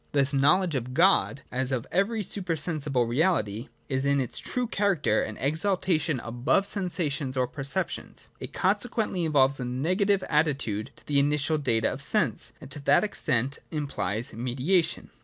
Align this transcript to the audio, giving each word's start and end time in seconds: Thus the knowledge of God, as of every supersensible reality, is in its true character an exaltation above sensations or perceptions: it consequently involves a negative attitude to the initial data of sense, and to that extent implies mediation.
Thus 0.13 0.31
the 0.31 0.37
knowledge 0.37 0.73
of 0.73 0.95
God, 0.95 1.43
as 1.51 1.71
of 1.71 1.85
every 1.91 2.23
supersensible 2.23 3.05
reality, 3.05 3.67
is 3.87 4.03
in 4.03 4.19
its 4.19 4.39
true 4.39 4.65
character 4.65 5.21
an 5.21 5.37
exaltation 5.37 6.19
above 6.21 6.65
sensations 6.65 7.37
or 7.37 7.45
perceptions: 7.47 8.27
it 8.39 8.51
consequently 8.51 9.25
involves 9.25 9.59
a 9.59 9.63
negative 9.65 10.23
attitude 10.27 10.89
to 10.95 11.05
the 11.05 11.19
initial 11.19 11.59
data 11.59 11.93
of 11.93 12.01
sense, 12.01 12.51
and 12.59 12.71
to 12.71 12.79
that 12.79 13.03
extent 13.03 13.59
implies 13.71 14.33
mediation. 14.33 15.11